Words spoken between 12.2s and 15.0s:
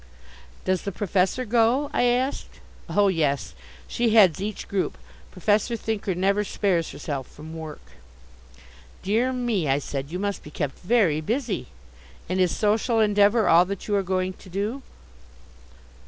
And is Social Endeavour all that you are going to do?"